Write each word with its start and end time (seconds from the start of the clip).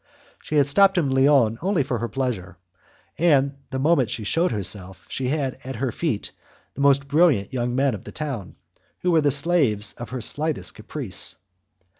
She 0.41 0.55
had 0.55 0.67
stopped 0.67 0.97
in 0.97 1.11
Lyons 1.11 1.59
only 1.61 1.83
for 1.83 1.99
her 1.99 2.07
pleasure, 2.07 2.57
and, 3.19 3.55
the 3.69 3.77
moment 3.77 4.09
she 4.09 4.23
shewed 4.23 4.49
herself, 4.51 5.05
she 5.09 5.27
had 5.27 5.59
at 5.63 5.75
her 5.75 5.91
feet 5.91 6.31
the 6.73 6.81
most 6.81 7.07
brilliant 7.07 7.53
young 7.53 7.75
men 7.75 7.93
of 7.93 8.03
the 8.03 8.11
town, 8.11 8.55
who 9.01 9.11
were 9.11 9.21
the 9.21 9.29
slaves 9.29 9.93
of 9.93 10.09
her 10.09 10.19
slightest 10.21 10.73
caprice. 10.73 11.35